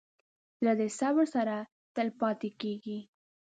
زړه 0.63 0.73
د 0.81 0.83
صبر 0.99 1.25
سره 1.35 1.55
تل 1.95 2.07
پاتې 2.19 2.49
کېږي. 2.61 2.99